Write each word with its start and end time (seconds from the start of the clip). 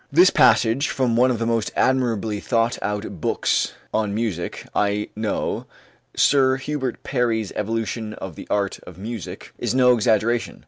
This 0.11 0.31
passage 0.31 0.87
from 0.87 1.15
one 1.15 1.29
of 1.29 1.37
the 1.37 1.45
most 1.45 1.71
admirably 1.75 2.39
thought 2.39 2.79
out 2.81 3.21
books 3.21 3.73
on 3.93 4.15
music 4.15 4.65
I 4.73 5.09
know, 5.15 5.67
Sir 6.15 6.57
Hubert 6.57 7.03
Parry's 7.03 7.51
"Evolution 7.55 8.15
of 8.15 8.35
the 8.35 8.47
Art 8.49 8.79
of 8.87 8.97
Music," 8.97 9.53
is 9.59 9.75
no 9.75 9.93
exaggeration. 9.93 10.59